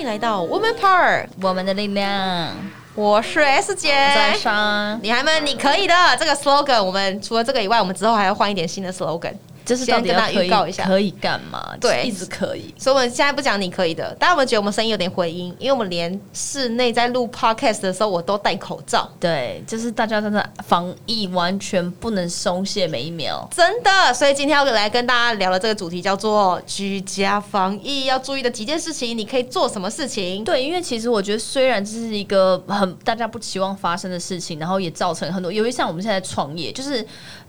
[0.00, 2.56] 迎来到 Woman Power，我们的力量。
[2.94, 5.94] 我是 S 姐，在上，女孩们，你可以的。
[6.18, 9.34] 这个 slogan，我们除了这个以外，我们之后还要换一点新的 slogan。
[9.70, 11.76] 就是到底要预告一下，可以干嘛？
[11.80, 12.74] 对，一直可以。
[12.76, 15.54] 所以我们现在不讲你可以的，大家有没有觉得我们声音有点回音？
[15.58, 19.08] 因为我们连室内在录 podcast 的时候，我都戴口罩。
[19.20, 24.12] 对，就是大家真的防疫完全不能松懈每一秒，真的。
[24.12, 30.42] 所以今天要来跟大家聊的这个主题叫做居家防疫要注意的几件事情，你可以做什么事情？
[30.44, 37.06] 对，因为其实我觉得虽然这是一个很大家不期望发生的事情，然后也造成很多，尤其像我们现在创业，就是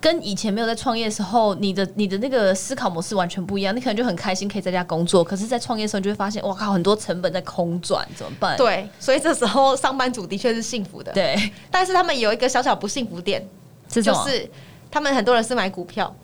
[0.00, 2.84] 跟以前没有在创业的时候，你的你的那个思考。
[2.94, 8.56] 模式完全不一样，你可能就很开心可以在家工作，可是，在创业的时候就会发现，哇靠，很多成本在空转，怎么办？
[8.56, 11.50] 对，所以这时候上班族的确是幸福的，对。
[11.72, 13.44] 但是他们有一个小小不幸福点，
[13.88, 14.48] 就是
[14.92, 16.14] 他们很多人是买股票。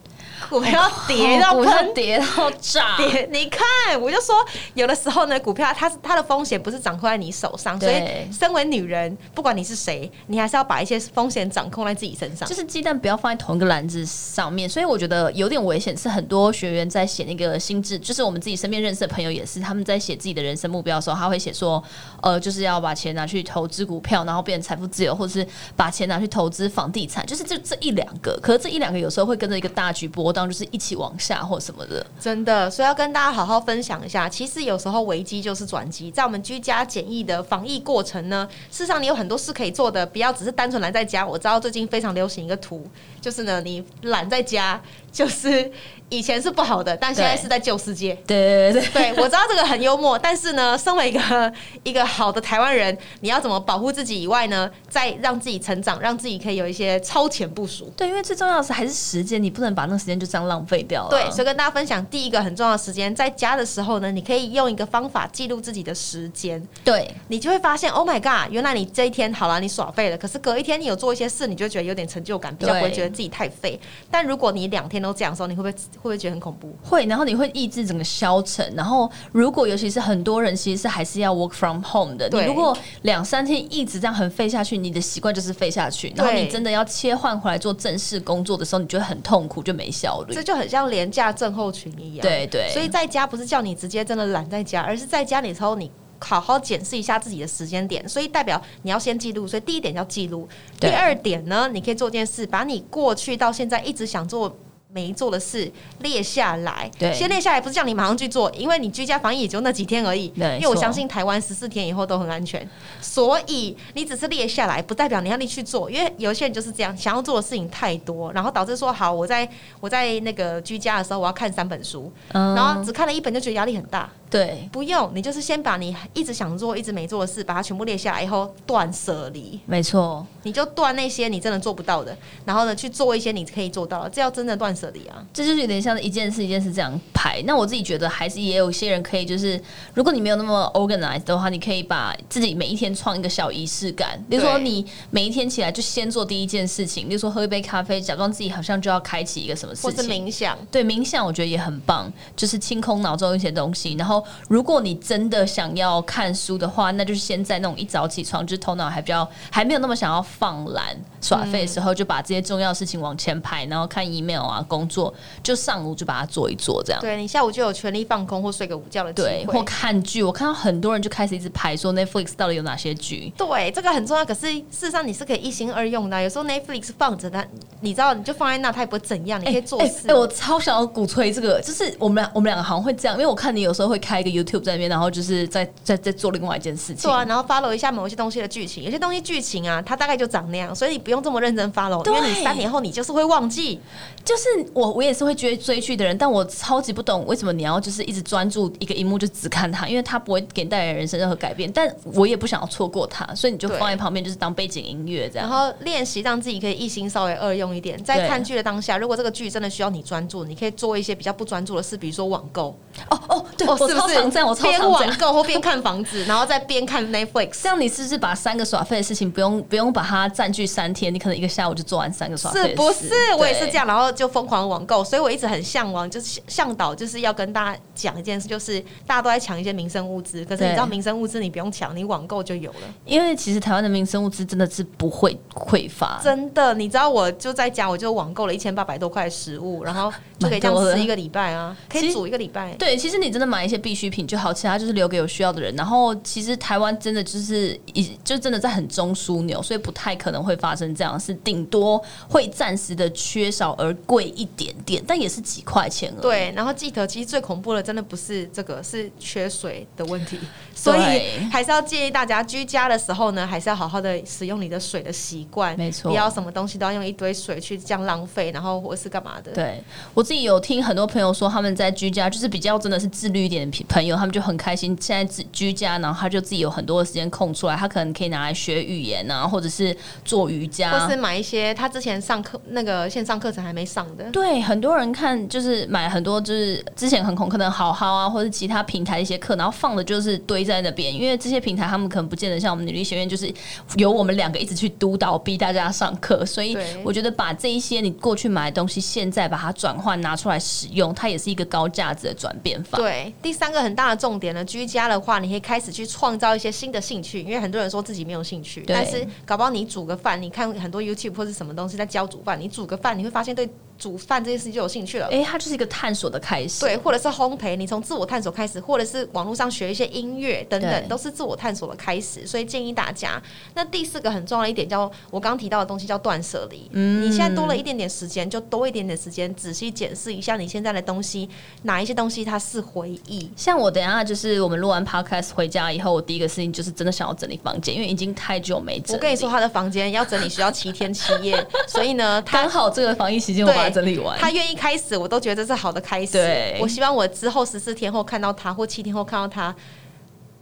[0.49, 3.29] 股票跌到喷，跌到炸，跌！
[3.31, 4.35] 你看，我就说，
[4.75, 12.49] 有的时候呢，股票它它的风险不是掌控在你手上，所以身为女人，不管你是谁，你还是要把一些风险掌控在自己身上。
[12.49, 15.97] 就是鸡蛋不要放在同一个篮子上面，所以我觉得有点危险。
[15.97, 21.83] 是很多学员在写那个心智，就是我们自己身边认识的朋友也是，他们在写自己的人生目标的时候，他会写说，
[22.23, 28.39] 呃，就是要把钱拿去投资股票，然后变成财富自由，或者是把钱拿去投资房地产，就是这这一两个。
[28.43, 30.30] 可是这一两个有时候会跟着一个大局波。
[30.33, 34.29] 当就是一起往下或什么的，真的，所以要跟大家好好分享一下。
[34.29, 41.27] 其实有时候危机就是转机，在我们居家简易的防疫过程呢，事实上你有很多事可以做的，不要只是单纯懒在家。
[41.27, 42.87] 我知道最近非常流行一个图，
[43.21, 44.81] 就是呢，你懒在家。
[45.13, 45.69] 就是
[46.09, 48.15] 以前是不好的，但现在是在旧世界。
[48.29, 54.71] 对对对对，我知道这个很幽默，但是呢，身为一个一个好的台湾人，你要怎么保护自己以外呢？
[54.89, 57.93] 再让自己成长，让自己可以有一些超前部署。
[57.97, 61.11] 对，因为最重要的是还是时间，你不能把那个时间就这样浪费掉了。
[61.11, 66.63] 对，所以跟大家分享第一个很重要的时间，在家的时候呢，你可以用一个方法记录自己的时间。
[66.85, 70.19] 对，你就会发现，Oh my God，原来你这一天好了，你耍废了。
[70.19, 73.81] 可是隔一天你有做一些事，你就觉得有点成就感，比较不会觉得自己太废。
[74.11, 76.75] 但如果你两天都这样时候，你会不会会不会觉得很恐怖？
[76.83, 78.73] 会，然后你会抑制整个消沉。
[78.75, 86.13] 然后，如果尤其是很多人其实是还是要 work from home 的，你如果两三天一直这样很废下去，你的习惯就是废下去。
[86.17, 90.35] 然后你真的要切换回来做正式工作的时候，你就会很痛苦，就没效率。
[90.35, 92.23] 这就很像廉价症候群一样。
[92.23, 92.69] 对对。
[92.73, 98.07] 所以在家不是叫你直接真的懒在家，而是在家里头你好好检视一下自己的时间点。
[98.09, 99.47] 所以代表你要先记录。
[99.47, 100.49] 所以第一点要记录。
[100.79, 104.55] 第二点呢，你可以做件事，把你过去到现在一直想做。
[104.93, 105.71] 没做的事
[106.01, 110.29] 列下来，对，先列下来，不是叫你马上去做，因为你居家防疫也就那几天而已。
[110.29, 112.69] 对，因为我相信台湾十四天以后都很安全，
[113.01, 115.91] 所以你只是列下来，不代表你要你去做。
[115.91, 119.49] 因为有些人就是这样，想要做的事情太多，然后导致说好，我在
[119.81, 124.11] 我在那个居家的时候，我要看三本书，然后只看了一本就觉得压力很大。
[124.31, 129.59] 对，不用，你就是先把你一直想做、一直没做的事，把它全部列下来以后，断舍离。
[129.67, 134.11] 没错，你就断那些你真的做不到的，然后呢，去做一些你可以做到的。
[134.11, 135.21] 这要真的断舍离啊！
[135.35, 137.43] 这就是有点像一件事一件事这样排。
[137.45, 139.61] 那我自己觉得，还是也有些人可以，就是
[139.95, 144.25] 如果你没有那么 organized 的话，你可以把自己每一天创一个小仪式感。
[144.31, 150.57] 比如说，你每一天起来就先做第一件事情，比如说喝一杯咖啡，假装自己好像就要开启一个什么事情，或是冥想。
[150.71, 154.20] 对，冥想我觉得也很棒，就是清空脑中一些东西，然后。
[154.49, 167.01] 如果你真的想要看书的话，那就是先在那种一早起床，就是头脑还比较还没有那么想要放懒耍废的时候，就把这些重要事情往前排，然后看 email 啊，工作就上午就把它做一做，这样。
[167.01, 170.23] 对你下午就有权利放空或睡个午觉的机会，或看剧。
[170.23, 173.33] 我看到很多人就开始一直排说 Netflix 到底有哪些剧。
[173.37, 174.25] 对，这个很重要。
[174.25, 176.21] 可是事实上你是可以一心二用的。
[176.23, 177.45] 有时候 Netflix 放着它，
[177.81, 180.09] 你知道你就放在那，它也不会怎样，你可以做事。
[180.09, 187.09] 哎，我超想要鼓吹这个，就是我们俩我们两个好像会这样，因为我看你有时候会开一个 YouTube 在那边，然后就是在在在做另外一件事情。
[187.09, 193.81] 对啊，然后 follow 一下某一些东西的剧情，有些东西剧情啊，它大概就长那样，所以你不用这么认真 follow，因为你三年后你就是会忘记。
[194.25, 194.43] 就是
[194.75, 201.71] 我我也是会追追剧的人，但我超级不懂为什么你要就是一直专注一个荧幕就只看它，因为它不会给你带来人生任何改变。
[201.73, 205.49] 但我也不想要错过它，所以你就放在旁边，就是当背景音乐这样。
[205.49, 212.75] 然后练习让自己可以一心稍微二用一点，在看剧的当下，如果这个剧真的需要你专注，你可以做一些比较不专注的事，比如说网购。
[213.09, 217.63] 哦哦，对，我超常这样，我边网购或边看房子，然后再边看 Netflix。
[217.63, 221.13] 这样你是不是把三个耍废的事情不用不用把它占据三天？
[221.13, 222.71] 你可能一个下午就做完三个耍废。
[222.71, 223.09] 是不是？
[223.39, 225.05] 我也是这样，然后就疯狂网购。
[225.05, 232.79] 所以我一直很向往，就是向导就是要跟大家讲一件事，就是大家都在抢一些民生物资，可是你知道民生物资你不用抢，你网购就有了。
[233.05, 236.75] 因为其实台湾的民生物资真的是不会匮乏，真的。
[236.75, 242.73] 你知道我就在家，我就网购了一千八百多块食物，然后就可以这样吃一个礼拜啊，可以煮一个礼拜。
[242.75, 245.75] 对，其实你真的买一些必需品就好，其他就是留给有需要的人。
[245.77, 256.23] 然后其实台湾真的就是已就真的在很中枢纽，所以不太可能会发生这样的事，顶多会暂时的缺少而贵一点点，但也是几块钱而已。
[256.23, 260.39] 对，然后记得，其实最恐怖的真的不是这个，是缺水的问题，
[260.75, 269.53] 所以还是要建议大家居家的时候呢，还是要好好的使用你的水的习惯，没错不要什么东西都要用一堆水去这样浪费，然后或是干嘛的。
[269.53, 269.83] 对
[270.15, 274.97] 我自己有听很多朋友说，他们在居家就是比较真的是自律一点的朋友，他们就很开心。
[275.01, 293.53] 现在自居家，然后他就自己有很多的时间空出来，他可能可以拿来学语言啊，或者是做瑜伽，或是买一些他之前上课那个线上课程还没上的，对，很多人看就是买很多，就是之前很红，可能好好啊，或者其他平台一些课，然后放的就是堆在那边，因为这些平台他们可能不见得像我们女力学院，就是
[293.97, 302.99] 由我们两个一直去督导逼大家上课，所以我觉得把这一些你过去买的东西，现在把它转换拿出来使用，它也是一个高价值的转变法。
[302.99, 313.69] 对，第三个很大的重点呢，居家的话，你可以开始去创造一些新的兴趣，因为很多人说自己没有兴趣，但是搞不好你煮个饭，你看很多 YouTube 或是什么东西在教煮饭，你煮个饭，你会发现对
[314.01, 315.29] 煮饭这件事情就有兴趣了。
[315.31, 316.81] 哎、它就是一个探索的开始。
[316.81, 322.47] 对，或者是烘焙，你从自我探索开始，或者是网络上学一些音乐等等，都是自我探索的开始。
[322.47, 323.41] 所以建议大家，
[323.75, 326.89] 那第四个很重要的一点叫我刚提到的东西叫断舍离。
[326.93, 331.47] 嗯，你现在多了一点点时间，就多一点点时间，仔细检视一下你现在的东西，
[331.83, 333.51] 哪一些东西它是回忆。
[333.55, 339.19] 像我等一下就是我们录完 podcast 回家以后，我第一个事情就是真的想要整理房间，因为已经太久没整理。
[339.19, 344.39] 我跟你说，他的房间要整理需要七天七夜， 所以呢，他刚好这个防疫期间我把它对整理完。
[344.39, 346.33] 他愿意开始，我都觉得这是好的开始。
[346.33, 349.75] 对我希望我之后十四天后看到他，或七天后看到他。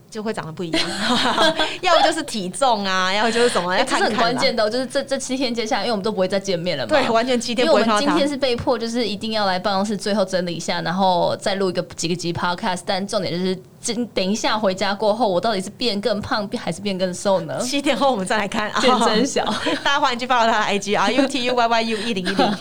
[0.09, 0.81] 就会长得不一样，
[1.81, 6.89] 要不就是体重啊， 要不就是什么，这是很关键的哦，就是这这七天接下来，因为我们都不会再见面了嘛。
[6.89, 12.81] 对，完全七天因为我不会看今天是被迫，就是一定要来办公室最后整理一下，然后再录一个几个集 podcast。
[12.87, 17.59] 但重点就是，今等一下回家过后，我到底是变更胖，变还是变更瘦呢？
[17.61, 19.45] 七天后我们再来看， 见真小。
[19.83, 22.57] 大家欢迎去 follow 他的 IG R U T U Y Y U 一零一零，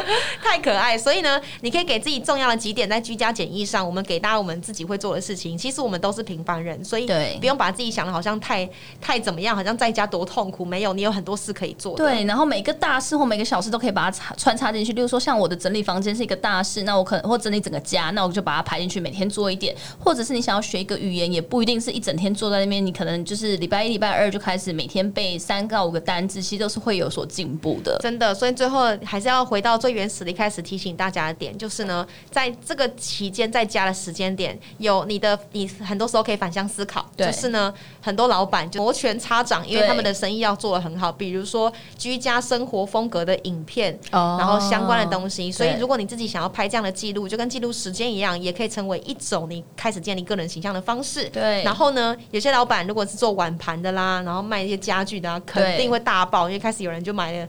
[0.42, 0.96] 太可爱。
[0.96, 5.56] 所以呢，你可以给自己重要的几点在居家检疫上，我们给大家我们自己会做的事情。
[5.56, 8.68] 其实我们都是平凡人，所以对不用把自己想的好像太
[9.00, 10.64] 太怎么样，好像在家多痛苦。
[10.64, 12.04] 没有，你有很多事可以做的。
[12.04, 14.92] 对，然后每个大事或每个小事都可以把它穿插进去。
[14.92, 19.74] 例如说，像我的整理房间是一个大事，那我可能或整理整个家，那我就把它排进去，每天做一点。
[19.98, 27.98] 或者是你想要学一个语言，也不一定是一整天坐在那边，你可能就是礼拜一、礼拜二就开始每天背三到五个单词，其实都是会有所进步的。
[28.00, 45.50] 真的，所以最后还是要回到最原始的一开始提醒大家的点，就是呢，在这个期间在家的时间点，有你的你很多时候可以反向思考，就是呢，很多老板就摩拳擦掌，因为他们的生意要做的很好，比如说居家生活风格的影片，哦然后相关的东西。
[45.50, 51.28] 所以如果你自己想要拍这样的记录，就跟记录时间一样，也可以成为一种你开始建立个人形象的方式。
[51.30, 57.48] 对，然后呢，有些老板如果是做碗盘的啦，然后卖一些家具的、啊，肯定会大爆，因为开始有人就买了，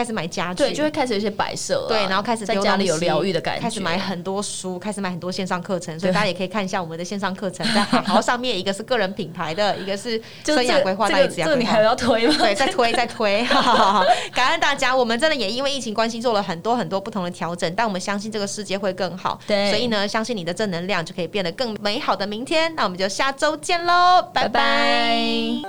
[0.00, 11.80] 开始买家具，对，就会开始有一些摆设啊，对，然后开始在家里有疗愈的感觉，开始买很多书，开始买很多线上课程，所以大家也可以看一下我们的线上课程，在好好上面，一个是个人品牌的， 一个是生涯规划、这个这个你还。
[11.80, 12.34] 要推吗？
[12.38, 14.04] 对，再推 再推，好好好好
[14.34, 14.94] 感恩大家。
[14.94, 19.40] 我们真的也因为疫情关系做了很多很多不同的调整，但我们相信这个世界会更好。
[19.46, 22.72] 对所以呢，相信你的正能量就可以变得更美好的明天。
[22.76, 25.16] 那我们就下周见喽，拜拜拜。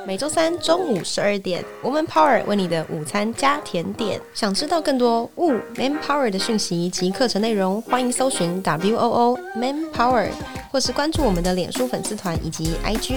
[0.06, 4.21] 每周三中午十二点，Woman Power 为你的午餐加甜点。
[4.34, 10.30] 想知道更多 w Man Power 的讯息及课程内容，欢迎搜寻 W O O Man Power，
[10.72, 13.16] 或是关注我们的脸书粉丝团以及 IG，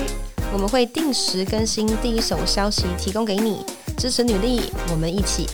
[0.53, 3.65] 我们会定时更新第一手消息提供给你，
[3.97, 5.49] 支持女力，我们一起